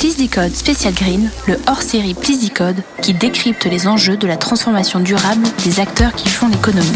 Please 0.00 0.16
Decode 0.16 0.54
Special 0.54 0.94
Green, 0.94 1.30
le 1.46 1.58
hors-série 1.68 2.14
Please 2.14 2.38
Decode 2.42 2.82
qui 3.02 3.12
décrypte 3.12 3.66
les 3.66 3.86
enjeux 3.86 4.16
de 4.16 4.26
la 4.26 4.38
transformation 4.38 4.98
durable 4.98 5.46
des 5.62 5.78
acteurs 5.78 6.14
qui 6.14 6.30
font 6.30 6.48
l'économie. 6.48 6.88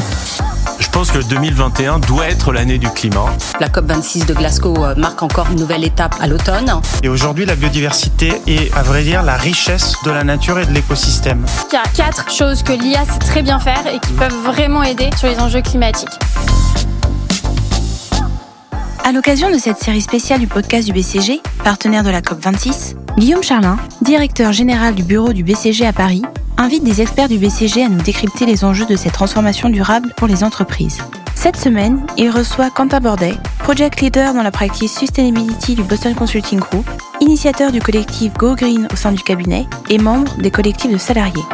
Je 0.79 0.89
pense 0.89 1.11
que 1.11 1.19
2021 1.19 1.99
doit 1.99 2.29
être 2.29 2.51
l'année 2.51 2.79
du 2.79 2.89
climat. 2.89 3.27
La 3.61 3.69
COP26 3.69 4.25
de 4.25 4.33
Glasgow 4.33 4.83
euh, 4.83 4.95
marque 4.95 5.23
encore 5.23 5.49
une 5.51 5.59
nouvelle 5.59 5.85
étape 5.85 6.15
à 6.19 6.27
l'automne. 6.27 6.81
Et 7.03 7.11
aujourd'hui, 7.11 7.45
la 7.45 7.57
biodiversité 7.57 8.41
est, 8.47 8.73
à 8.75 8.83
vrai 8.83 9.03
dire, 9.03 9.23
la 9.23 9.37
richesse 9.37 9.97
de 10.07 10.11
la 10.11 10.25
nature 10.25 10.59
et 10.59 10.65
de 10.65 10.73
l'écosystème. 10.73 11.45
Il 11.71 11.75
y 11.75 11.77
a 11.77 11.83
quatre 11.95 12.31
choses 12.31 12.63
que 12.63 12.73
l'IA 12.73 13.05
sait 13.05 13.19
très 13.19 13.43
bien 13.43 13.61
faire 13.61 13.87
et 13.87 13.99
qui 13.99 14.13
peuvent 14.15 14.45
vraiment 14.45 14.83
aider 14.83 15.11
sur 15.19 15.29
les 15.29 15.39
enjeux 15.41 15.61
climatiques. 15.61 16.09
À 19.07 19.13
l'occasion 19.13 19.51
de 19.51 19.59
cette 19.59 19.77
série 19.77 20.01
spéciale 20.01 20.41
du 20.41 20.47
podcast 20.47 20.87
du 20.87 20.95
BCG, 20.95 21.43
partenaire 21.63 22.05
de 22.05 22.09
la 22.09 22.23
COP26, 22.23 22.97
Guillaume 23.19 23.43
Charlin, 23.43 23.77
directeur 24.01 24.51
général 24.55 24.95
du 24.95 25.03
bureau 25.03 25.35
du 25.35 25.45
BCG 25.45 25.85
à 25.85 25.93
Paris, 25.93 26.23
invite 26.57 26.85
des 26.85 27.03
experts 27.03 27.29
du 27.29 27.37
BCG 27.37 27.83
à 27.83 27.91
nous 27.91 28.01
décrypter 28.01 28.47
les 28.47 28.65
enjeux 28.65 28.87
de 28.87 28.97
cette 28.97 29.13
transformation 29.13 29.69
durable 29.69 30.15
pour 30.17 30.27
les 30.27 30.43
entreprises. 30.43 31.03
Cette 31.35 31.59
semaine, 31.59 32.01
il 32.17 32.31
reçoit 32.31 32.71
Quentin 32.71 33.01
Bordet, 33.01 33.35
project 33.59 34.01
leader 34.01 34.33
dans 34.33 34.43
la 34.43 34.51
practice 34.51 34.97
Sustainability 34.97 35.75
du 35.75 35.83
Boston 35.83 36.15
Consulting 36.15 36.61
Group, 36.61 36.89
initiateur 37.21 37.73
du 37.73 37.83
collectif 37.83 38.33
Go 38.33 38.55
Green 38.55 38.89
au 38.91 38.97
sein 38.97 39.13
du 39.13 39.23
cabinet 39.23 39.67
et 39.91 39.99
membre 39.99 40.35
des 40.39 40.51
collectifs 40.51 40.91
de 40.91 40.97
salariés. 40.97 41.45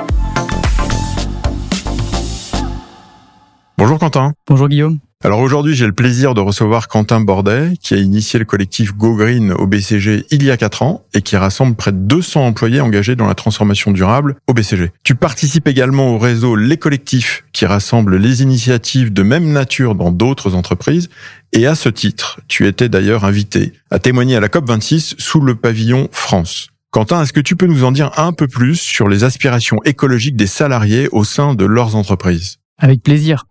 Bonjour 3.77 3.99
Quentin. 3.99 4.35
Bonjour 4.47 4.69
Guillaume. 4.69 5.01
Alors 5.23 5.41
aujourd'hui, 5.41 5.75
j'ai 5.75 5.85
le 5.85 5.93
plaisir 5.93 6.33
de 6.33 6.41
recevoir 6.41 6.89
Quentin 6.89 7.21
Bordet, 7.21 7.75
qui 7.79 7.93
a 7.93 7.99
initié 7.99 8.39
le 8.39 8.47
collectif 8.47 8.95
Go 8.95 9.17
Green 9.17 9.53
au 9.53 9.67
BCG 9.67 10.25
il 10.31 10.43
y 10.43 10.51
a 10.51 10.57
4 10.57 10.81
ans 10.81 11.05
et 11.13 11.21
qui 11.21 11.37
rassemble 11.37 11.77
près 11.77 11.93
de 11.93 11.99
200 11.99 12.47
employés 12.47 12.81
engagés 12.81 13.17
dans 13.17 13.27
la 13.27 13.35
transformation 13.35 13.91
durable 13.91 14.37
au 14.47 14.55
BCG. 14.55 14.93
Tu 15.05 15.15
participes 15.15 15.69
également 15.69 16.15
au 16.15 16.19
réseau 16.19 16.57
Les 16.57 16.79
Collectifs, 16.79 17.45
qui 17.53 17.67
rassemble 17.67 18.17
les 18.17 18.43
initiatives 18.43 19.13
de 19.13 19.23
même 19.23 19.53
nature 19.53 19.95
dans 19.95 20.11
d'autres 20.11 20.55
entreprises. 20.55 21.11
Et 21.53 21.67
à 21.67 21.75
ce 21.75 21.91
titre, 21.91 22.41
tu 22.49 22.67
étais 22.67 22.89
d'ailleurs 22.89 23.27
invité 23.27 23.75
à 23.91 23.99
témoigner 23.99 24.37
à 24.37 24.41
la 24.41 24.49
COP26 24.49 25.17
sous 25.19 25.43
le 25.43 25.55
pavillon 25.55 26.09
France. 26.13 26.69
Quentin, 26.93 27.23
est-ce 27.23 27.35
que 27.35 27.41
tu 27.41 27.57
peux 27.57 27.67
nous 27.67 27.85
en 27.85 27.93
dire 27.93 28.11
un 28.19 28.33
peu 28.33 28.49
plus 28.49 28.77
sur 28.77 29.07
les 29.07 29.23
aspirations 29.23 29.83
écologiques 29.85 30.37
des 30.37 30.47
salariés 30.47 31.09
au 31.13 31.25
sein 31.25 31.55
de 31.55 31.67
leurs 31.67 31.95
entreprises? 31.95 32.60
Avec 32.81 33.03
plaisir. 33.03 33.47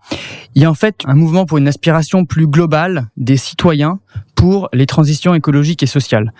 Il 0.56 0.62
y 0.62 0.66
a 0.66 0.72
en 0.72 0.76
fait 0.76 1.04
un 1.06 1.14
mouvement 1.14 1.46
pour 1.46 1.58
une 1.58 1.68
aspiration 1.68 2.26
plus 2.26 2.48
globale 2.48 3.08
des 3.18 3.38
citoyens 3.38 4.00
pour 4.36 4.70
les 4.72 4.86
transitions 4.86 5.34
écologiques 5.34 5.84
et 5.84 5.88
sociales. 5.88 6.34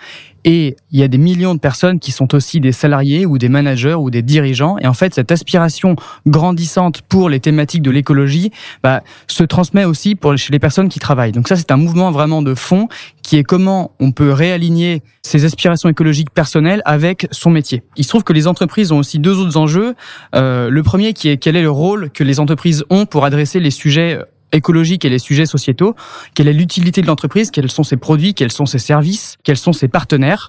Et 0.44 0.76
il 0.90 0.98
y 0.98 1.02
a 1.02 1.08
des 1.08 1.18
millions 1.18 1.54
de 1.54 1.60
personnes 1.60 1.98
qui 1.98 2.12
sont 2.12 2.34
aussi 2.34 2.60
des 2.60 2.72
salariés 2.72 3.26
ou 3.26 3.36
des 3.36 3.50
managers 3.50 3.94
ou 3.94 4.10
des 4.10 4.22
dirigeants. 4.22 4.78
Et 4.78 4.86
en 4.86 4.94
fait, 4.94 5.14
cette 5.14 5.30
aspiration 5.30 5.96
grandissante 6.26 7.02
pour 7.02 7.28
les 7.28 7.40
thématiques 7.40 7.82
de 7.82 7.90
l'écologie 7.90 8.50
bah, 8.82 9.02
se 9.26 9.44
transmet 9.44 9.84
aussi 9.84 10.14
pour 10.14 10.36
chez 10.38 10.50
les 10.50 10.58
personnes 10.58 10.88
qui 10.88 10.98
travaillent. 10.98 11.32
Donc 11.32 11.46
ça, 11.46 11.56
c'est 11.56 11.70
un 11.72 11.76
mouvement 11.76 12.10
vraiment 12.10 12.40
de 12.40 12.54
fond 12.54 12.88
qui 13.22 13.36
est 13.36 13.44
comment 13.44 13.92
on 14.00 14.12
peut 14.12 14.32
réaligner 14.32 15.02
ses 15.22 15.44
aspirations 15.44 15.90
écologiques 15.90 16.30
personnelles 16.30 16.80
avec 16.86 17.28
son 17.30 17.50
métier. 17.50 17.82
Il 17.96 18.04
se 18.04 18.08
trouve 18.08 18.24
que 18.24 18.32
les 18.32 18.46
entreprises 18.46 18.92
ont 18.92 18.98
aussi 18.98 19.18
deux 19.18 19.38
autres 19.38 19.58
enjeux. 19.58 19.94
Euh, 20.34 20.70
le 20.70 20.82
premier 20.82 21.12
qui 21.12 21.28
est 21.28 21.36
quel 21.36 21.54
est 21.54 21.62
le 21.62 21.70
rôle 21.70 22.10
que 22.10 22.24
les 22.24 22.40
entreprises 22.40 22.82
ont 22.88 23.04
pour 23.04 23.26
adresser 23.26 23.60
les 23.60 23.70
sujets 23.70 24.18
écologiques 24.52 25.04
et 25.04 25.08
les 25.08 25.18
sujets 25.18 25.46
sociétaux, 25.46 25.94
quelle 26.34 26.48
est 26.48 26.52
l'utilité 26.52 27.02
de 27.02 27.06
l'entreprise, 27.06 27.50
quels 27.50 27.70
sont 27.70 27.82
ses 27.82 27.96
produits, 27.96 28.34
quels 28.34 28.52
sont 28.52 28.66
ses 28.66 28.78
services, 28.78 29.36
quels 29.44 29.56
sont 29.56 29.72
ses 29.72 29.88
partenaires. 29.88 30.48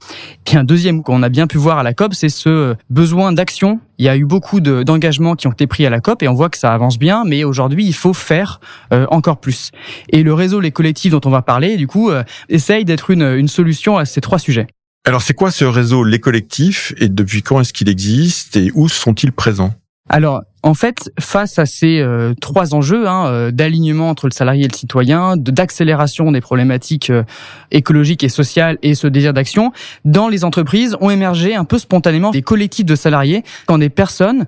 Et 0.52 0.58
un 0.58 0.64
deuxième 0.64 1.04
qu'on 1.04 1.24
a 1.24 1.30
bien 1.30 1.48
pu 1.48 1.58
voir 1.58 1.78
à 1.78 1.84
la 1.84 1.94
COP, 1.94 2.14
c'est 2.14 2.30
ce 2.30 2.76
besoin 2.90 3.32
d'action. 3.32 3.80
Il 3.98 4.06
y 4.06 4.10
a 4.10 4.18
eu 4.18 4.26
beaucoup 4.26 4.60
d'engagements 4.60 5.36
qui 5.36 5.48
ont 5.48 5.52
été 5.52 5.68
pris 5.68 5.86
à 5.86 5.90
la 5.90 6.00
COP 6.00 6.24
et 6.24 6.28
on 6.28 6.34
voit 6.34 6.50
que 6.50 6.58
ça 6.58 6.74
avance 6.74 6.98
bien, 6.98 7.24
mais 7.26 7.44
aujourd'hui 7.44 7.86
il 7.86 7.94
faut 7.94 8.14
faire 8.14 8.60
euh, 8.94 9.06
encore 9.10 9.40
plus. 9.40 9.72
Et 10.10 10.24
le 10.24 10.34
réseau 10.34 10.60
Les 10.60 10.72
Collectifs 10.72 11.12
dont 11.12 11.22
on 11.26 11.30
va 11.30 11.42
parler, 11.42 11.78
du 11.78 11.88
coup, 11.88 12.10
euh, 12.10 12.24
essaye 12.50 12.86
d'être 12.86 13.12
une, 13.12 13.24
une 13.24 13.48
solution 13.48 13.98
à 13.98 14.06
ces 14.06 14.22
trois 14.22 14.40
sujets. 14.40 14.68
Alors 15.06 15.22
c'est 15.22 15.34
quoi 15.34 15.50
ce 15.52 15.66
réseau 15.66 16.04
Les 16.04 16.20
Collectifs 16.20 16.94
et 16.98 17.10
depuis 17.10 17.42
quand 17.42 17.60
est-ce 17.62 17.74
qu'il 17.74 17.90
existe 17.90 18.56
et 18.56 18.72
où 18.76 18.88
sont-ils 18.88 19.32
présents? 19.32 19.74
Alors, 20.10 20.42
en 20.64 20.74
fait, 20.74 21.12
face 21.20 21.58
à 21.58 21.66
ces 21.66 22.00
euh, 22.00 22.34
trois 22.40 22.76
enjeux 22.76 23.08
hein, 23.08 23.28
euh, 23.28 23.52
d'alignement 23.52 24.10
entre 24.10 24.28
le 24.28 24.32
salarié 24.32 24.66
et 24.66 24.68
le 24.68 24.76
citoyen, 24.76 25.36
d'accélération 25.36 26.32
des 26.32 26.42
problématiques 26.42 27.10
euh, 27.10 27.24
écologiques 27.72 28.24
et 28.24 28.30
sociales 28.30 28.78
et 28.84 28.94
ce 28.94 29.08
désir 29.08 29.34
d'action, 29.34 29.72
dans 30.06 30.30
les 30.30 30.44
entreprises 30.44 30.96
ont 31.02 31.10
émergé 31.10 31.56
un 31.56 31.66
peu 31.66 31.80
spontanément 31.80 32.30
des 32.30 32.44
collectifs 32.44 32.86
de 32.86 32.96
salariés 32.96 33.44
quand 33.66 33.80
des 33.80 33.90
personnes 33.90 34.46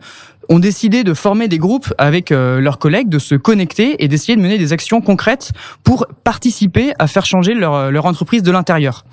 ont 0.50 0.60
décidé 0.60 1.04
de 1.04 1.14
former 1.14 1.48
des 1.48 1.58
groupes 1.58 1.94
avec 1.98 2.32
euh, 2.32 2.60
leurs 2.60 2.80
collègues, 2.80 3.10
de 3.10 3.20
se 3.20 3.36
connecter 3.36 4.04
et 4.04 4.08
d'essayer 4.08 4.36
de 4.36 4.42
mener 4.42 4.58
des 4.58 4.74
actions 4.74 5.02
concrètes 5.02 5.52
pour 5.84 6.06
participer 6.24 6.94
à 7.00 7.08
faire 7.08 7.26
changer 7.26 7.54
leur, 7.54 7.76
euh, 7.76 7.92
leur 7.92 8.06
entreprise 8.06 8.44
de 8.44 8.52
l'intérieur. 8.52 9.06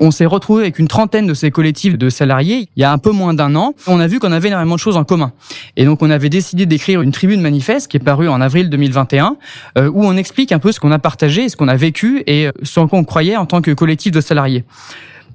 On 0.00 0.10
s'est 0.10 0.26
retrouvé 0.26 0.62
avec 0.62 0.78
une 0.78 0.88
trentaine 0.88 1.26
de 1.26 1.34
ces 1.34 1.50
collectifs 1.50 1.98
de 1.98 2.08
salariés 2.08 2.68
il 2.76 2.80
y 2.80 2.84
a 2.84 2.92
un 2.92 2.98
peu 2.98 3.10
moins 3.10 3.34
d'un 3.34 3.54
an. 3.56 3.74
On 3.86 4.00
a 4.00 4.06
vu 4.06 4.18
qu'on 4.18 4.32
avait 4.32 4.48
énormément 4.48 4.74
de 4.74 4.80
choses 4.80 4.96
en 4.96 5.04
commun. 5.04 5.32
Et 5.76 5.84
donc 5.84 6.02
on 6.02 6.10
avait 6.10 6.28
décidé 6.28 6.66
d'écrire 6.66 7.02
une 7.02 7.12
tribune 7.12 7.40
manifeste 7.40 7.90
qui 7.90 7.96
est 7.96 8.00
parue 8.00 8.28
en 8.28 8.40
avril 8.40 8.70
2021 8.70 9.36
euh, 9.78 9.90
où 9.90 10.04
on 10.04 10.16
explique 10.16 10.52
un 10.52 10.58
peu 10.58 10.72
ce 10.72 10.80
qu'on 10.80 10.92
a 10.92 10.98
partagé, 10.98 11.48
ce 11.48 11.56
qu'on 11.56 11.68
a 11.68 11.76
vécu 11.76 12.22
et 12.26 12.48
ce 12.62 12.80
en 12.80 12.88
quoi 12.88 12.98
on 12.98 13.04
croyait 13.04 13.36
en 13.36 13.46
tant 13.46 13.62
que 13.62 13.70
collectif 13.70 14.12
de 14.12 14.20
salariés. 14.20 14.64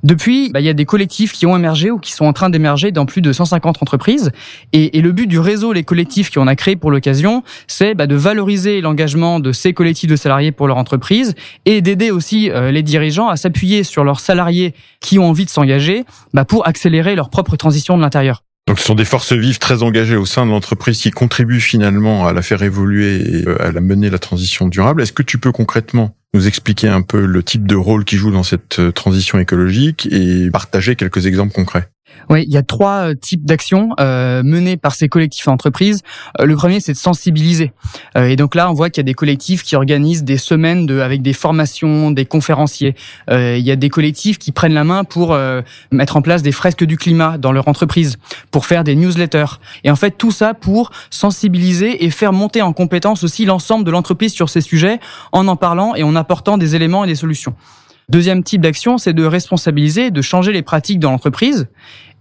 Depuis, 0.04 0.50
bah, 0.50 0.60
il 0.60 0.66
y 0.66 0.70
a 0.70 0.74
des 0.74 0.86
collectifs 0.86 1.32
qui 1.32 1.46
ont 1.46 1.56
émergé 1.56 1.92
ou 1.92 2.00
qui 2.00 2.12
sont 2.12 2.26
en 2.26 2.34
train 2.34 2.50
d'émerger 2.50 2.92
dans 2.92 3.06
plus 3.06 3.22
de 3.22 3.32
150 3.32 3.82
entreprises. 3.82 4.32
Et, 4.74 4.98
et, 4.98 5.02
le 5.02 5.12
but 5.12 5.28
du 5.28 5.40
réseau, 5.40 5.74
les 5.74 5.84
collectifs 5.84 6.32
qu'on 6.32 6.48
a 6.48 6.56
créé 6.56 6.76
pour 6.76 6.92
l'occasion, 6.92 7.44
c'est 7.68 7.94
bah, 7.94 8.08
de 8.08 8.16
valoriser 8.16 8.82
l'engagement 8.82 9.40
de 9.40 9.52
ces 9.52 9.74
collectifs 9.74 10.10
de 10.10 10.16
salariés 10.16 10.52
pour 10.52 10.68
leur 10.68 10.78
entreprise 10.78 11.36
et 11.66 11.82
d'aider 11.82 12.12
aussi 12.12 12.50
euh, 12.50 12.72
les 12.72 12.84
dirigeants 12.84 13.30
à 13.30 13.38
s'appuyer 13.38 13.84
sur 13.84 14.04
leurs 14.04 14.20
salariés 14.20 14.74
qui 15.00 15.20
ont 15.20 15.30
envie 15.30 15.46
de 15.46 15.50
s'engager 15.50 16.04
bah, 16.34 16.46
pour 16.46 16.68
accélérer 16.68 17.16
leur 17.16 17.30
propre 17.30 17.56
transition 17.56 17.98
de 17.98 18.02
l'intérieur. 18.02 18.44
Donc 18.68 18.80
ce 18.80 18.86
sont 18.86 18.96
des 18.96 19.06
forces 19.06 19.34
vives 19.34 19.58
très 19.58 19.84
engagées 19.84 20.16
au 20.16 20.26
sein 20.26 20.46
de 20.46 20.52
l'entreprise 20.52 21.00
qui 21.02 21.12
contribuent 21.12 21.60
finalement 21.60 22.28
à 22.28 22.34
la 22.34 22.42
faire 22.42 22.62
évoluer 22.62 23.16
et 23.16 23.48
euh, 23.48 23.62
à 23.62 23.72
la 23.72 23.82
mener 23.82 24.10
la 24.10 24.20
transition 24.20 24.68
durable. 24.68 25.02
Est-ce 25.02 25.14
que 25.14 25.24
tu 25.24 25.38
peux 25.38 25.52
concrètement 25.52 26.16
nous 26.34 26.48
expliquer 26.48 26.88
un 26.88 27.02
peu 27.02 27.26
le 27.26 27.44
type 27.44 27.68
de 27.68 27.76
rôle 27.76 28.06
qu'ils 28.06 28.18
jouent 28.18 28.32
dans 28.32 28.44
cette 28.44 28.80
euh, 28.80 28.92
transition 28.92 29.40
écologique 29.40 30.08
et 30.12 30.50
partager 30.50 30.96
quelques 30.96 31.26
exemples 31.26 31.54
concrets 31.54 31.90
oui, 32.30 32.46
il 32.48 32.54
y 32.54 32.58
a 32.58 32.64
trois 32.64 33.10
euh, 33.10 33.14
types 33.14 33.44
d'actions 33.44 33.90
euh, 34.00 34.42
menées 34.44 34.78
par 34.78 34.96
ces 34.96 35.10
collectifs 35.10 35.48
entreprises. 35.48 36.02
Euh, 36.40 36.46
le 36.46 36.56
premier, 36.56 36.80
c'est 36.80 36.94
de 36.94 36.98
sensibiliser. 36.98 37.74
Euh, 38.16 38.28
et 38.28 38.36
donc 38.36 38.56
là, 38.56 38.70
on 38.70 38.74
voit 38.74 38.90
qu'il 38.90 39.02
y 39.02 39.06
a 39.06 39.10
des 39.10 39.14
collectifs 39.14 39.64
qui 39.64 39.76
organisent 39.76 40.24
des 40.24 40.38
semaines 40.38 40.86
de, 40.86 41.00
avec 41.00 41.22
des 41.22 41.34
formations, 41.34 42.12
des 42.12 42.26
conférenciers. 42.26 42.96
Euh, 43.30 43.58
il 43.58 43.66
y 43.66 43.72
a 43.72 43.76
des 43.76 43.90
collectifs 43.90 44.38
qui 44.38 44.52
prennent 44.52 44.74
la 44.74 44.84
main 44.84 45.04
pour 45.04 45.38
mettre 45.92 46.18
en 46.18 46.22
place 46.22 46.42
des 46.42 46.52
fresques 46.52 46.84
du 46.84 46.98
climat 46.98 47.38
dans 47.38 47.52
leur 47.52 47.68
entreprise, 47.68 48.18
pour 48.52 48.66
faire 48.66 48.84
des 48.84 48.96
newsletters. 48.96 49.60
Et 49.84 49.92
en 49.92 49.96
fait, 49.96 50.12
tout 50.12 50.32
ça 50.32 50.54
pour 50.54 50.92
sensibiliser 51.10 52.06
et 52.06 52.10
faire 52.10 52.34
monter 52.34 52.62
en 52.62 52.74
compétence 52.74 53.24
aussi 53.24 53.46
l'ensemble 53.46 53.84
de 53.84 53.92
l'entreprise 53.92 54.34
sur 54.34 54.50
ces 54.50 54.62
sujets 54.62 55.00
en 55.32 55.48
en 55.48 55.56
parlant 55.56 55.96
et 55.96 56.04
en 56.04 56.16
apportant 56.16 56.58
des 56.58 56.76
éléments 56.76 57.04
et 57.04 57.08
des 57.08 57.16
solutions. 57.16 57.56
Deuxième 58.12 58.44
type 58.44 58.60
d'action, 58.60 58.98
c'est 58.98 59.14
de 59.14 59.24
responsabiliser, 59.24 60.12
de 60.12 60.22
changer 60.22 60.52
les 60.52 60.64
pratiques 60.64 61.00
dans 61.00 61.12
l'entreprise. 61.12 61.70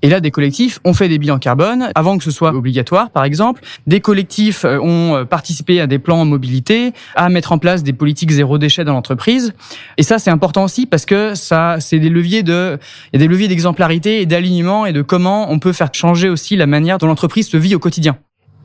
Et 0.02 0.08
là, 0.08 0.20
des 0.20 0.30
collectifs 0.30 0.78
ont 0.84 0.94
fait 0.94 1.08
des 1.08 1.18
bilans 1.18 1.40
carbone 1.40 1.90
avant 1.96 2.16
que 2.16 2.22
ce 2.22 2.30
soit 2.30 2.54
obligatoire, 2.54 3.10
par 3.10 3.24
exemple. 3.24 3.60
Des 3.88 3.98
collectifs 3.98 4.64
euh, 4.64 4.78
ont 4.78 5.16
euh, 5.16 5.24
participé 5.24 5.80
à 5.80 5.88
des 5.88 5.98
plans 5.98 6.20
en 6.20 6.24
mobilité, 6.24 6.92
à 7.16 7.28
mettre 7.28 7.50
en 7.50 7.58
place 7.58 7.82
des 7.82 7.92
politiques 7.92 8.30
zéro 8.30 8.56
déchet 8.56 8.84
dans 8.84 8.92
l'entreprise. 8.92 9.52
Et 9.96 10.04
ça, 10.04 10.20
c'est 10.20 10.30
important 10.30 10.62
aussi 10.62 10.86
parce 10.86 11.06
que 11.06 11.34
ça, 11.34 11.78
c'est 11.80 11.98
des 11.98 12.08
leviers 12.08 12.44
de, 12.44 12.78
il 13.12 13.20
y 13.20 13.22
a 13.22 13.26
des 13.26 13.28
leviers 13.28 13.48
d'exemplarité 13.48 14.22
et 14.22 14.26
d'alignement 14.26 14.86
et 14.86 14.92
de 14.92 15.02
comment 15.02 15.50
on 15.50 15.58
peut 15.58 15.72
faire 15.72 15.90
changer 15.92 16.28
aussi 16.28 16.54
la 16.54 16.68
manière 16.68 16.98
dont 16.98 17.08
l'entreprise 17.08 17.48
se 17.48 17.56
vit 17.56 17.74
au 17.74 17.80
quotidien. 17.80 18.16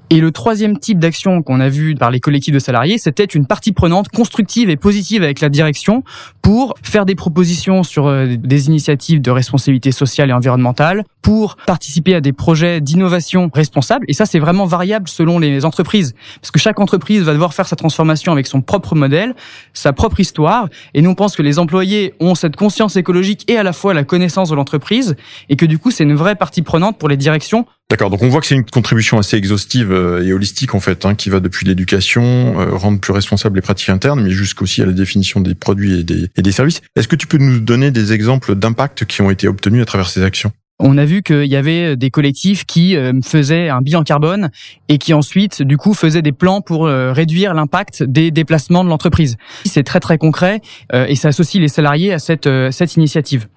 Et 0.10 0.20
le 0.20 0.32
troisième 0.32 0.78
type 0.78 1.00
d'action 1.00 1.42
qu'on 1.42 1.60
a 1.60 1.70
vu 1.70 1.96
par 1.96 2.12
les 2.12 2.20
collectifs 2.20 2.54
de 2.54 2.60
salariés, 2.60 2.98
c'était 2.98 3.26
une 3.26 3.48
partie 3.48 3.72
prenante 3.72 4.10
constructive 4.10 4.70
et 4.70 4.78
positive 4.78 5.24
avec 5.24 5.42
la 5.42 5.50
direction 5.50 6.04
pour 6.42 6.76
faire 6.84 7.06
des 7.06 7.16
propositions 7.16 7.82
sur 7.82 8.06
euh, 8.08 8.36
des 8.38 8.68
initiatives 8.68 9.22
de 9.22 9.32
responsabilité 9.32 9.92
sociale 9.92 10.30
et 10.30 10.34
environnementale, 10.34 11.04
pour 11.24 11.56
participer 11.66 12.14
à 12.14 12.22
des 12.22 12.34
projets 12.34 12.82
d'innovation 12.82 13.50
responsable. 13.52 14.06
Et 14.08 14.14
ça, 14.14 14.28
c'est 14.28 14.38
vraiment 14.38 14.66
variable 14.66 15.08
selon 15.08 15.40
les 15.40 15.66
entreprises, 15.66 16.14
parce 16.40 16.52
que 16.52 16.60
chaque 16.60 16.80
entreprise 16.80 17.24
va 17.24 17.34
devoir 17.34 17.56
faire 17.56 17.66
sa 17.66 17.76
transformation 17.76 18.32
avec 18.32 18.46
son 18.46 18.62
propre 18.62 18.94
modèle, 18.94 19.34
sa 19.74 19.92
propre 19.92 20.20
histoire. 20.20 20.70
Et 20.94 21.02
nous, 21.02 21.10
on 21.10 21.16
pense 21.16 21.36
que 21.36 21.42
les 21.42 21.58
employés 21.58 22.14
ont 22.20 22.36
cette 22.36 22.56
conscience 22.56 22.96
écologique 22.96 23.50
et 23.50 23.58
à 23.58 23.64
la 23.64 23.74
fois 23.74 23.96
la 23.96 24.04
connaissance 24.04 24.50
de 24.50 24.56
l'entreprise, 24.56 25.16
et 25.50 25.56
que 25.56 25.66
du 25.66 25.80
coup, 25.80 25.90
c'est 25.90 26.04
une 26.04 26.14
vraie 26.14 26.36
partie 26.36 26.62
prenante 26.62 27.00
pour 27.00 27.10
les 27.10 27.18
directions 27.18 27.66
D'accord, 27.90 28.10
donc 28.10 28.24
on 28.24 28.30
voit 28.30 28.42
que 28.42 28.48
c'est 28.48 28.56
une 28.56 28.66
contribution 28.66 29.20
assez 29.20 29.38
exhaustive 29.38 29.92
euh, 29.92 30.26
et 30.26 30.34
holistique 30.34 30.74
en 30.74 30.80
fait, 30.80 31.06
hein, 31.06 31.14
qui 31.14 31.30
va 31.30 31.40
depuis 31.40 31.68
l'éducation, 31.68 32.60
euh, 32.60 32.76
rendre 32.76 33.00
plus 33.00 33.14
responsables 33.14 33.56
les 33.56 33.62
pratiques 33.62 33.90
internes, 33.90 34.24
mais 34.24 34.32
jusqu'aussi 34.32 34.82
à 34.82 34.88
la 34.88 34.92
définition 34.92 35.40
des 35.40 35.54
produits 35.54 36.00
et 36.00 36.04
des, 36.04 36.30
et 36.36 36.42
des 36.42 36.52
services. 36.52 36.82
Est-ce 36.96 37.08
que 37.08 37.16
tu 37.16 37.28
peux 37.28 37.38
nous 37.38 37.60
donner 37.60 37.92
des 37.92 38.12
exemples 38.12 38.56
d'impact 38.56 39.06
qui 39.06 39.22
ont 39.22 39.30
été 39.30 39.48
obtenus 39.48 39.84
à 39.84 39.86
travers 39.86 40.10
ces 40.10 40.24
actions? 40.24 40.52
On 40.78 40.98
a 40.98 41.06
vu 41.06 41.24
qu'il 41.24 41.46
y 41.46 41.56
avait 41.56 41.96
des 41.96 42.10
collectifs 42.10 42.66
qui 42.66 42.98
euh, 42.98 43.14
faisaient 43.24 43.70
un 43.70 43.82
bilan 43.82 44.04
carbone 44.04 44.50
et 44.90 44.98
qui 44.98 45.14
ensuite, 45.14 45.62
du 45.62 45.78
coup, 45.78 45.94
faisaient 45.94 46.22
des 46.22 46.34
plans 46.34 46.60
pour 46.60 46.86
euh, 46.86 47.14
réduire 47.14 47.54
l'impact 47.54 48.04
des 48.04 48.30
déplacements 48.30 48.84
de 48.84 48.90
l'entreprise. 48.90 49.38
C'est 49.64 49.84
très 49.84 50.02
très 50.02 50.18
concret 50.18 50.60
euh, 50.94 51.06
et 51.08 51.16
ça 51.16 51.30
associe 51.30 51.62
les 51.62 51.70
salariés 51.70 52.12
à 52.12 52.20
cette, 52.20 52.50
cette 52.72 52.96
initiative. 52.96 53.48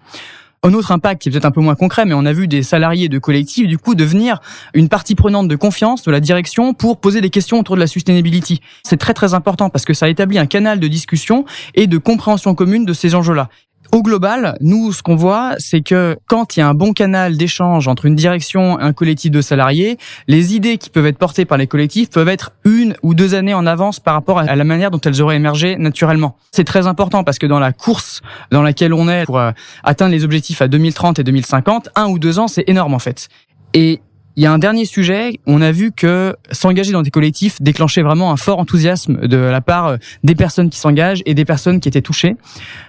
Un 0.64 0.74
autre 0.74 0.90
impact 0.90 1.22
qui 1.22 1.28
est 1.28 1.32
peut-être 1.32 1.44
un 1.44 1.52
peu 1.52 1.60
moins 1.60 1.76
concret, 1.76 2.04
mais 2.04 2.14
on 2.14 2.26
a 2.26 2.32
vu 2.32 2.48
des 2.48 2.64
salariés 2.64 3.08
de 3.08 3.18
collectifs 3.18 3.68
du 3.68 3.78
coup 3.78 3.94
devenir 3.94 4.40
une 4.74 4.88
partie 4.88 5.14
prenante 5.14 5.46
de 5.46 5.54
confiance 5.54 6.02
de 6.02 6.10
la 6.10 6.18
direction 6.18 6.74
pour 6.74 7.00
poser 7.00 7.20
des 7.20 7.30
questions 7.30 7.60
autour 7.60 7.76
de 7.76 7.80
la 7.80 7.86
sustainability. 7.86 8.60
C'est 8.82 8.96
très 8.96 9.14
très 9.14 9.34
important 9.34 9.70
parce 9.70 9.84
que 9.84 9.94
ça 9.94 10.08
établit 10.08 10.38
un 10.38 10.46
canal 10.46 10.80
de 10.80 10.88
discussion 10.88 11.44
et 11.74 11.86
de 11.86 11.96
compréhension 11.98 12.56
commune 12.56 12.84
de 12.84 12.92
ces 12.92 13.14
enjeux-là. 13.14 13.48
Au 13.90 14.02
global, 14.02 14.56
nous, 14.60 14.92
ce 14.92 15.02
qu'on 15.02 15.16
voit, 15.16 15.54
c'est 15.58 15.80
que 15.80 16.18
quand 16.26 16.56
il 16.56 16.60
y 16.60 16.62
a 16.62 16.68
un 16.68 16.74
bon 16.74 16.92
canal 16.92 17.38
d'échange 17.38 17.88
entre 17.88 18.04
une 18.04 18.14
direction 18.14 18.78
et 18.78 18.82
un 18.82 18.92
collectif 18.92 19.30
de 19.30 19.40
salariés, 19.40 19.96
les 20.26 20.54
idées 20.54 20.76
qui 20.76 20.90
peuvent 20.90 21.06
être 21.06 21.16
portées 21.16 21.46
par 21.46 21.56
les 21.56 21.66
collectifs 21.66 22.10
peuvent 22.10 22.28
être 22.28 22.52
une 22.66 22.94
ou 23.02 23.14
deux 23.14 23.34
années 23.34 23.54
en 23.54 23.64
avance 23.66 23.98
par 23.98 24.12
rapport 24.12 24.40
à 24.40 24.56
la 24.56 24.64
manière 24.64 24.90
dont 24.90 25.00
elles 25.00 25.22
auraient 25.22 25.36
émergé 25.36 25.76
naturellement. 25.76 26.36
C'est 26.52 26.64
très 26.64 26.86
important 26.86 27.24
parce 27.24 27.38
que 27.38 27.46
dans 27.46 27.60
la 27.60 27.72
course 27.72 28.20
dans 28.50 28.62
laquelle 28.62 28.92
on 28.92 29.08
est 29.08 29.24
pour 29.24 29.38
euh, 29.38 29.52
atteindre 29.84 30.12
les 30.12 30.22
objectifs 30.22 30.60
à 30.60 30.68
2030 30.68 31.20
et 31.20 31.24
2050, 31.24 31.88
un 31.96 32.08
ou 32.08 32.18
deux 32.18 32.38
ans, 32.38 32.48
c'est 32.48 32.64
énorme 32.66 32.92
en 32.92 32.98
fait. 32.98 33.28
Et 33.72 34.00
il 34.38 34.42
y 34.42 34.46
a 34.46 34.52
un 34.52 34.58
dernier 34.58 34.84
sujet. 34.84 35.40
On 35.46 35.60
a 35.60 35.72
vu 35.72 35.90
que 35.90 36.36
s'engager 36.52 36.92
dans 36.92 37.02
des 37.02 37.10
collectifs 37.10 37.60
déclenchait 37.60 38.02
vraiment 38.02 38.30
un 38.30 38.36
fort 38.36 38.60
enthousiasme 38.60 39.26
de 39.26 39.36
la 39.36 39.60
part 39.60 39.86
euh, 39.88 39.96
des 40.22 40.36
personnes 40.36 40.70
qui 40.70 40.78
s'engagent 40.78 41.22
et 41.26 41.34
des 41.34 41.44
personnes 41.44 41.80
qui 41.80 41.88
étaient 41.88 42.02
touchées. 42.02 42.36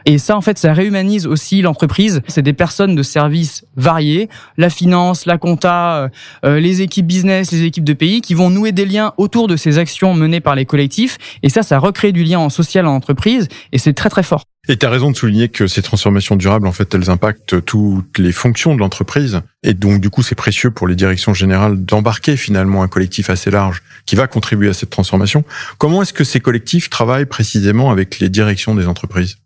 Et 0.06 0.20
ça, 0.20 0.38
en 0.38 0.42
fait, 0.42 0.60
ça 0.60 0.74
réhumanise 0.74 1.26
aussi 1.26 1.64
l'entreprise. 1.64 2.22
C'est 2.28 2.44
des 2.44 2.54
personnes 2.54 2.94
de 2.94 3.02
services 3.02 3.66
variés, 3.76 4.30
la 4.58 4.70
finance, 4.70 5.26
la 5.26 5.40
compta, 5.40 5.96
euh, 5.96 6.10
euh, 6.46 6.60
les 6.60 6.84
équipes 6.84 7.08
business, 7.08 7.52
les 7.52 7.64
équipes 7.64 7.84
de 7.84 7.94
pays, 7.94 8.22
qui 8.22 8.36
vont 8.36 8.52
nouer 8.52 8.72
des 8.72 8.86
liens 8.86 9.14
autour 9.18 9.48
de 9.48 9.56
ces 9.56 9.80
actions 9.80 10.14
menées 10.14 10.42
par 10.42 10.54
les 10.54 10.66
collectifs. 10.66 11.18
Et 11.42 11.50
ça, 11.50 11.64
ça 11.64 11.80
recrée 11.80 12.12
du 12.12 12.24
lien 12.24 12.38
en 12.38 12.50
social 12.50 12.86
en 12.86 12.94
entreprise. 12.94 13.48
Et 13.72 13.80
c'est 13.80 13.94
très 13.94 14.10
très 14.10 14.22
fort. 14.22 14.44
Et 14.72 14.78
tu 14.78 14.86
as 14.86 14.90
raison 14.92 15.10
de 15.10 15.18
souligner 15.18 15.50
que 15.50 15.66
ces 15.66 15.82
transformations 15.82 16.36
durables, 16.36 16.68
en 16.68 16.72
fait, 16.72 16.94
elles 16.94 17.10
impactent 17.10 17.66
toutes 17.66 18.20
les 18.20 18.32
fonctions 18.32 18.76
de 18.76 18.80
l'entreprise. 18.80 19.42
Et 19.64 19.74
donc, 19.74 20.00
du 20.00 20.12
coup, 20.12 20.22
c'est 20.22 20.36
précieux 20.36 20.70
pour 20.70 20.88
les 20.88 20.96
directions 20.96 21.34
générales 21.34 21.84
d'embarquer 21.84 22.38
finalement 22.38 22.84
un 22.84 22.88
collectif 22.88 23.32
assez 23.32 23.50
large 23.50 23.82
qui 24.06 24.16
va 24.16 24.28
contribuer 24.28 24.70
à 24.70 24.74
cette 24.74 24.92
transformation. 24.92 25.44
Comment 25.80 26.04
est-ce 26.04 26.14
que 26.14 26.24
ces 26.24 26.40
collectifs 26.40 26.92
travaillent 26.92 27.26
précisément 27.26 27.90
avec 27.90 28.20
les 28.20 28.30
directions 28.30 28.76
des 28.76 28.86
entreprises? 28.86 29.38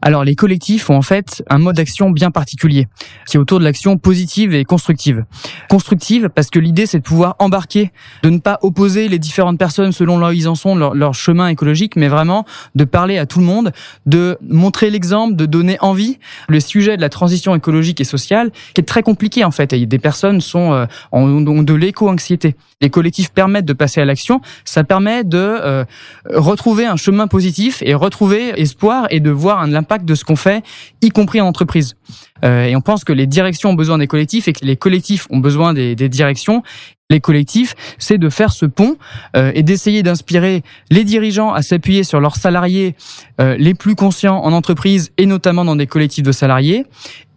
Alors 0.00 0.22
les 0.22 0.36
collectifs 0.36 0.90
ont 0.90 0.96
en 0.96 1.02
fait 1.02 1.42
un 1.50 1.58
mode 1.58 1.76
d'action 1.76 2.10
bien 2.10 2.30
particulier, 2.30 2.86
qui 3.26 3.36
est 3.36 3.40
autour 3.40 3.58
de 3.58 3.64
l'action 3.64 3.98
positive 3.98 4.54
et 4.54 4.64
constructive. 4.64 5.24
Constructive 5.68 6.28
parce 6.32 6.50
que 6.50 6.58
l'idée 6.58 6.86
c'est 6.86 6.98
de 6.98 7.02
pouvoir 7.02 7.34
embarquer, 7.40 7.90
de 8.22 8.30
ne 8.30 8.38
pas 8.38 8.58
opposer 8.62 9.08
les 9.08 9.18
différentes 9.18 9.58
personnes 9.58 9.90
selon 9.90 10.18
là 10.18 10.28
où 10.28 10.32
ils 10.32 10.48
en 10.48 10.54
sont, 10.54 10.76
leur, 10.76 10.94
leur, 10.94 11.14
chemin 11.14 11.48
écologique, 11.48 11.96
mais 11.96 12.08
vraiment 12.08 12.44
de 12.76 12.84
parler 12.84 13.18
à 13.18 13.26
tout 13.26 13.40
le 13.40 13.46
monde, 13.46 13.72
de 14.06 14.38
montrer 14.42 14.90
l'exemple, 14.90 15.34
de 15.34 15.46
donner 15.46 15.78
envie. 15.80 16.18
Le 16.48 16.60
sujet 16.60 16.96
de 16.96 17.00
la 17.00 17.08
transition 17.08 17.54
écologique 17.56 18.00
et 18.00 18.04
sociale, 18.04 18.52
qui 18.74 18.80
est 18.80 18.84
très 18.84 19.02
compliqué 19.02 19.44
en 19.44 19.50
fait, 19.50 19.72
et 19.72 19.84
des 19.84 19.98
personnes 19.98 20.40
sont 20.40 20.72
euh, 20.72 20.86
ont, 21.10 21.62
de 21.62 21.74
l'éco-anxiété. 21.74 22.54
Les 22.80 22.90
collectifs 22.90 23.30
permettent 23.30 23.64
de 23.64 23.72
passer 23.72 24.00
à 24.00 24.04
l'action, 24.04 24.40
ça 24.64 24.84
permet 24.84 25.24
de 25.24 25.38
euh, 25.38 25.84
retrouver 26.32 26.86
un 26.86 26.96
chemin 26.96 27.26
positif 27.26 27.82
et 27.84 27.94
retrouver 27.94 28.52
espoir 28.60 29.08
et 29.10 29.18
de 29.18 29.30
voir 29.30 29.58
un 29.58 29.74
impact 29.74 29.87
de 29.96 30.14
ce 30.14 30.24
qu'on 30.24 30.36
fait, 30.36 30.62
y 31.00 31.08
compris 31.08 31.40
en 31.40 31.46
entreprise. 31.46 31.96
Euh, 32.44 32.64
et 32.64 32.76
on 32.76 32.80
pense 32.80 33.04
que 33.04 33.12
les 33.12 33.26
directions 33.26 33.70
ont 33.70 33.74
besoin 33.74 33.98
des 33.98 34.06
collectifs 34.06 34.48
et 34.48 34.52
que 34.52 34.64
les 34.64 34.76
collectifs 34.76 35.26
ont 35.30 35.38
besoin 35.38 35.72
des, 35.72 35.94
directions. 36.08 36.62
Les 37.10 37.20
collectifs, 37.20 37.74
c'est 37.98 38.18
de 38.18 38.28
faire 38.28 38.52
ce 38.52 38.66
pont 38.66 38.96
euh, 39.34 39.50
et 39.54 39.62
d'essayer 39.62 40.02
d'inspirer 40.02 40.62
les 40.90 41.04
dirigeants 41.04 41.52
à 41.52 41.62
s'appuyer 41.62 42.04
sur 42.04 42.20
leurs 42.20 42.36
salariés 42.36 42.94
euh, 43.40 43.56
les 43.58 43.74
plus 43.74 43.94
conscients 43.94 44.44
en 44.44 44.52
entreprise 44.52 45.10
et 45.16 45.24
notamment 45.24 45.64
dans 45.64 45.76
des 45.76 45.86
collectifs 45.86 46.24
de 46.24 46.32
salariés 46.32 46.84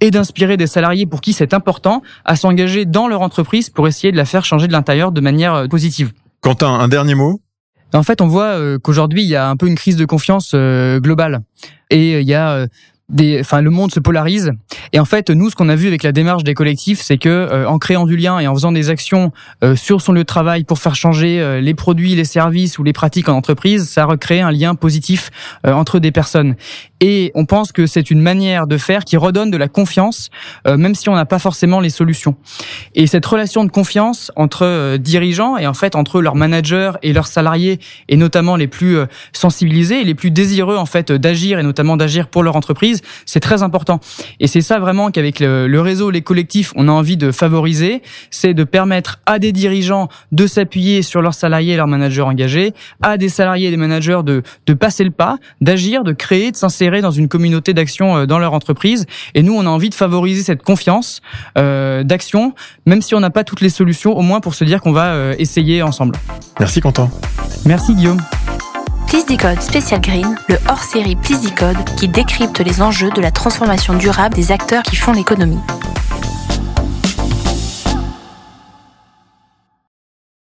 et 0.01 0.11
d'inspirer 0.11 0.57
des 0.57 0.67
salariés 0.67 1.05
pour 1.05 1.21
qui 1.21 1.31
c'est 1.31 1.53
important 1.53 2.01
à 2.25 2.35
s'engager 2.35 2.85
dans 2.85 3.07
leur 3.07 3.21
entreprise 3.21 3.69
pour 3.69 3.87
essayer 3.87 4.11
de 4.11 4.17
la 4.17 4.25
faire 4.25 4.43
changer 4.43 4.67
de 4.67 4.73
l'intérieur 4.73 5.13
de 5.13 5.21
manière 5.21 5.69
positive. 5.69 6.11
Quentin, 6.41 6.73
un 6.73 6.89
dernier 6.89 7.15
mot? 7.15 7.39
En 7.93 8.03
fait, 8.03 8.21
on 8.21 8.27
voit 8.27 8.57
euh, 8.57 8.79
qu'aujourd'hui, 8.79 9.23
il 9.23 9.29
y 9.29 9.35
a 9.35 9.49
un 9.49 9.57
peu 9.57 9.67
une 9.67 9.75
crise 9.75 9.95
de 9.95 10.05
confiance 10.05 10.51
euh, 10.53 10.99
globale. 10.99 11.41
Et 11.89 12.15
euh, 12.15 12.21
il 12.21 12.27
y 12.27 12.33
a 12.33 12.67
des, 13.11 13.39
enfin, 13.39 13.61
le 13.61 13.69
monde 13.69 13.91
se 13.91 13.99
polarise. 13.99 14.51
Et 14.93 14.99
en 14.99 15.05
fait, 15.05 15.29
nous, 15.29 15.49
ce 15.49 15.55
qu'on 15.55 15.69
a 15.69 15.75
vu 15.75 15.87
avec 15.87 16.03
la 16.03 16.11
démarche 16.11 16.43
des 16.43 16.53
collectifs, 16.53 17.01
c'est 17.01 17.17
que 17.17 17.65
en 17.65 17.77
créant 17.77 18.05
du 18.05 18.17
lien 18.17 18.39
et 18.39 18.47
en 18.47 18.53
faisant 18.53 18.71
des 18.71 18.89
actions 18.89 19.31
sur 19.75 20.01
son 20.01 20.13
lieu 20.13 20.21
de 20.21 20.25
travail 20.25 20.63
pour 20.63 20.79
faire 20.79 20.95
changer 20.95 21.61
les 21.61 21.73
produits, 21.73 22.15
les 22.15 22.25
services 22.25 22.79
ou 22.79 22.83
les 22.83 22.93
pratiques 22.93 23.29
en 23.29 23.33
entreprise, 23.33 23.87
ça 23.87 24.05
recrée 24.05 24.41
un 24.41 24.51
lien 24.51 24.75
positif 24.75 25.29
entre 25.63 25.99
des 25.99 26.11
personnes. 26.11 26.55
Et 27.01 27.31
on 27.33 27.45
pense 27.45 27.71
que 27.71 27.87
c'est 27.87 28.11
une 28.11 28.21
manière 28.21 28.67
de 28.67 28.77
faire 28.77 29.03
qui 29.03 29.17
redonne 29.17 29.49
de 29.49 29.57
la 29.57 29.67
confiance, 29.67 30.29
euh, 30.67 30.77
même 30.77 30.93
si 30.93 31.09
on 31.09 31.15
n'a 31.15 31.25
pas 31.25 31.39
forcément 31.39 31.79
les 31.79 31.89
solutions. 31.89 32.35
Et 32.93 33.07
cette 33.07 33.25
relation 33.25 33.65
de 33.65 33.71
confiance 33.71 34.31
entre 34.35 34.65
euh, 34.65 34.97
dirigeants 34.99 35.57
et 35.57 35.65
en 35.65 35.73
fait 35.73 35.95
entre 35.95 36.21
leurs 36.21 36.35
managers 36.35 36.91
et 37.01 37.11
leurs 37.11 37.25
salariés, 37.25 37.79
et 38.07 38.17
notamment 38.17 38.55
les 38.55 38.67
plus 38.67 38.97
euh, 38.97 39.07
sensibilisés 39.33 40.01
et 40.01 40.03
les 40.03 40.13
plus 40.13 40.29
désireux 40.29 40.77
en 40.77 40.85
fait 40.85 41.11
d'agir 41.11 41.57
et 41.57 41.63
notamment 41.63 41.97
d'agir 41.97 42.27
pour 42.27 42.43
leur 42.43 42.55
entreprise, 42.55 43.00
c'est 43.25 43.39
très 43.39 43.63
important. 43.63 43.99
Et 44.39 44.47
c'est 44.47 44.61
ça 44.61 44.79
vraiment 44.79 45.11
qu'avec 45.11 45.39
le, 45.39 45.67
le 45.67 45.81
réseau, 45.81 46.09
les 46.11 46.21
collectifs, 46.21 46.73
on 46.75 46.87
a 46.87 46.91
envie 46.91 47.17
de 47.17 47.31
favoriser, 47.31 48.01
c'est 48.29 48.53
de 48.53 48.63
permettre 48.63 49.19
à 49.25 49.39
des 49.39 49.51
dirigeants 49.51 50.09
de 50.31 50.47
s'appuyer 50.47 51.01
sur 51.01 51.21
leurs 51.21 51.33
salariés 51.33 51.73
et 51.73 51.77
leurs 51.77 51.87
managers 51.87 52.21
engagés, 52.21 52.73
à 53.01 53.17
des 53.17 53.29
salariés 53.29 53.67
et 53.67 53.71
des 53.71 53.77
managers 53.77 54.21
de, 54.23 54.43
de 54.65 54.73
passer 54.73 55.03
le 55.03 55.11
pas, 55.11 55.37
d'agir, 55.61 56.03
de 56.03 56.13
créer, 56.13 56.51
de 56.51 56.57
s'insérer 56.57 57.01
dans 57.01 57.11
une 57.11 57.27
communauté 57.27 57.73
d'action 57.73 58.17
euh, 58.17 58.25
dans 58.25 58.39
leur 58.39 58.53
entreprise. 58.53 59.05
Et 59.35 59.43
nous, 59.43 59.53
on 59.53 59.65
a 59.65 59.69
envie 59.69 59.89
de 59.89 59.95
favoriser 59.95 60.43
cette 60.43 60.63
confiance 60.63 61.21
euh, 61.57 62.03
d'action, 62.03 62.53
même 62.85 63.01
si 63.01 63.15
on 63.15 63.19
n'a 63.19 63.29
pas 63.29 63.43
toutes 63.43 63.61
les 63.61 63.69
solutions, 63.69 64.17
au 64.17 64.21
moins 64.21 64.39
pour 64.39 64.55
se 64.55 64.63
dire 64.63 64.81
qu'on 64.81 64.91
va 64.91 65.13
euh, 65.13 65.35
essayer 65.39 65.81
ensemble. 65.81 66.15
Merci 66.59 66.81
Quentin. 66.81 67.09
Merci 67.65 67.93
Guillaume. 67.95 68.21
Decode 69.11 69.61
Special 69.61 69.99
Green, 69.99 70.37
le 70.47 70.55
hors-série 70.69 71.15
Decode 71.15 71.77
qui 71.97 72.07
décrypte 72.07 72.59
les 72.61 72.81
enjeux 72.81 73.09
de 73.11 73.19
la 73.19 73.29
transformation 73.29 73.93
durable 73.93 74.35
des 74.35 74.53
acteurs 74.53 74.83
qui 74.83 74.95
font 74.95 75.11
l'économie. 75.11 75.59